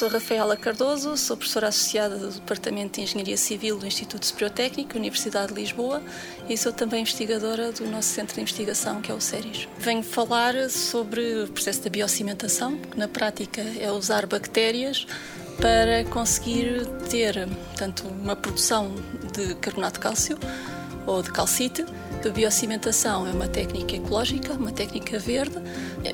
[0.00, 4.96] sou Rafaela Cardoso, sou professora associada do Departamento de Engenharia Civil do Instituto Superior Técnico,
[4.96, 6.02] Universidade de Lisboa,
[6.48, 9.68] e sou também investigadora do nosso centro de investigação, que é o CERIS.
[9.78, 15.06] Venho falar sobre o processo da biocimentação, que na prática é usar bactérias
[15.60, 18.94] para conseguir ter tanto uma produção
[19.34, 20.38] de carbonato de cálcio
[21.06, 21.84] ou de calcite.
[22.24, 25.56] A biocimentação é uma técnica ecológica, uma técnica verde.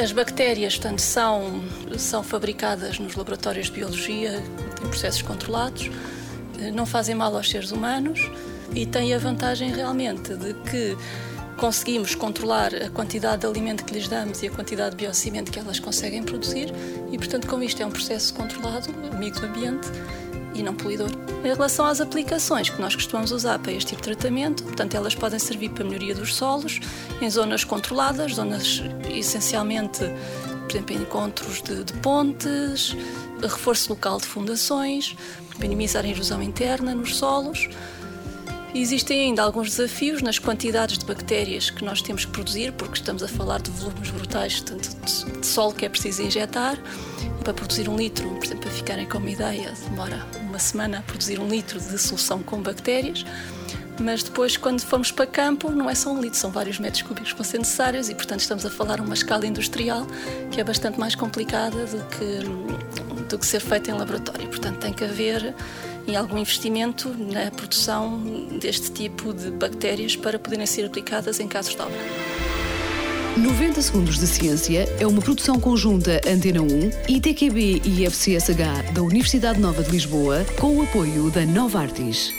[0.00, 1.62] As bactérias, portanto, são,
[1.96, 4.42] são fabricadas nos laboratórios de biologia,
[4.82, 5.90] em processos controlados,
[6.72, 8.30] não fazem mal aos seres humanos
[8.74, 10.96] e têm a vantagem realmente de que
[11.56, 15.58] conseguimos controlar a quantidade de alimento que lhes damos e a quantidade de biocimento que
[15.58, 16.72] elas conseguem produzir
[17.10, 19.88] e, portanto, como isto é um processo controlado, amigo do ambiente,
[20.58, 21.10] e não poluidor.
[21.44, 25.14] Em relação às aplicações que nós costumamos usar para este tipo de tratamento, portanto, elas
[25.14, 26.80] podem servir para a melhoria dos solos,
[27.20, 30.00] em zonas controladas, zonas essencialmente,
[30.66, 32.96] por exemplo, em encontros de, de pontes,
[33.40, 35.16] reforço local de fundações,
[35.58, 37.68] minimizar a erosão interna nos solos.
[38.80, 43.24] Existem ainda alguns desafios nas quantidades de bactérias que nós temos que produzir, porque estamos
[43.24, 46.78] a falar de volumes brutais tanto de solo que é preciso injetar.
[47.42, 51.02] Para produzir um litro, por exemplo, para ficarem com uma ideia, demora uma semana a
[51.02, 53.24] produzir um litro de solução com bactérias.
[54.00, 57.32] Mas depois, quando formos para campo, não é só um litro, são vários metros cúbicos
[57.32, 60.06] que vão ser necessários e, portanto, estamos a falar uma escala industrial
[60.52, 64.46] que é bastante mais complicada do que, do que ser feita em laboratório.
[64.46, 65.52] Portanto, tem que haver
[66.08, 68.18] em algum investimento na produção
[68.58, 71.98] deste tipo de bactérias para poderem ser aplicadas em casos de obra.
[73.36, 76.66] 90 Segundos de Ciência é uma produção conjunta Antena 1,
[77.08, 82.34] ITQB e FCSH da Universidade Nova de Lisboa, com o apoio da Nova Artis.